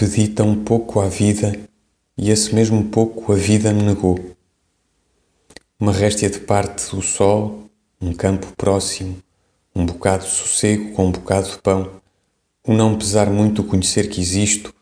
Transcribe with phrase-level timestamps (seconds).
[0.00, 1.54] Pedi tão pouco à vida
[2.16, 4.18] e esse mesmo pouco a vida me negou.
[5.78, 7.64] Uma réstia de parte do sol,
[8.00, 9.18] um campo próximo,
[9.76, 11.90] um bocado de sossego com um bocado de pão,
[12.66, 14.72] o não pesar muito o conhecer que existo,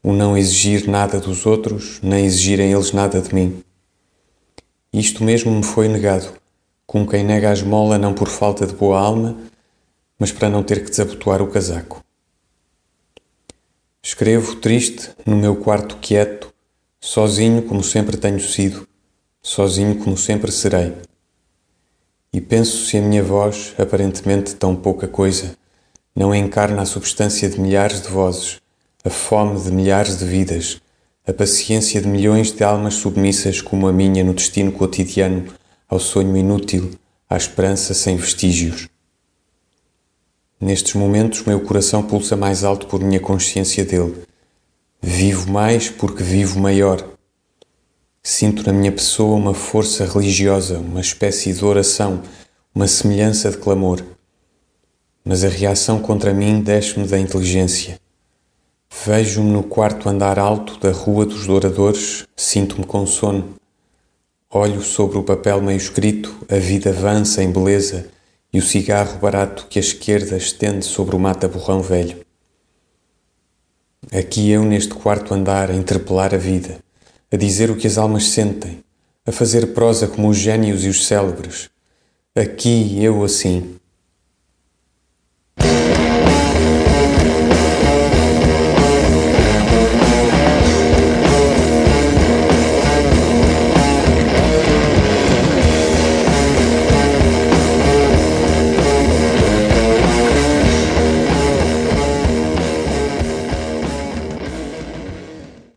[0.00, 3.60] o não exigir nada dos outros, nem exigirem eles nada de mim.
[4.92, 6.34] Isto mesmo me foi negado,
[6.86, 9.36] como quem nega a esmola não por falta de boa alma,
[10.16, 12.00] mas para não ter que desabotoar o casaco.
[14.10, 16.50] Escrevo triste no meu quarto quieto,
[16.98, 18.88] sozinho como sempre tenho sido,
[19.42, 20.94] sozinho como sempre serei.
[22.32, 25.54] E penso se a minha voz, aparentemente tão pouca coisa,
[26.16, 28.62] não encarna a substância de milhares de vozes,
[29.04, 30.80] a fome de milhares de vidas,
[31.26, 35.52] a paciência de milhões de almas submissas como a minha no destino cotidiano,
[35.86, 36.92] ao sonho inútil,
[37.28, 38.88] à esperança sem vestígios.
[40.60, 44.16] Nestes momentos, meu coração pulsa mais alto por minha consciência dele.
[45.00, 47.00] Vivo mais porque vivo maior.
[48.20, 52.22] Sinto na minha pessoa uma força religiosa, uma espécie de oração,
[52.74, 54.02] uma semelhança de clamor.
[55.24, 58.00] Mas a reação contra mim desce-me da inteligência.
[59.06, 63.54] Vejo-me no quarto andar alto da Rua dos Douradores, sinto-me com sono.
[64.50, 68.17] Olho sobre o papel meio escrito, a vida avança em beleza
[68.52, 72.24] e o cigarro barato que a esquerda estende sobre o mata-borrão velho.
[74.12, 76.78] Aqui eu neste quarto andar a interpelar a vida,
[77.30, 78.82] a dizer o que as almas sentem,
[79.26, 81.68] a fazer prosa como os gênios e os célebres.
[82.34, 83.77] Aqui eu assim,